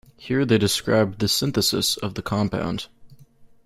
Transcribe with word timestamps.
Here 0.17 0.45
they 0.45 0.57
described 0.57 1.19
the 1.19 1.27
synthesis 1.27 1.95
of 1.95 2.15
the 2.15 2.23
compound. 2.23 2.87